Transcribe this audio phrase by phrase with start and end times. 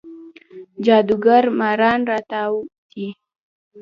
[0.85, 2.55] جادوګر ماران راتاو
[2.89, 3.07] دی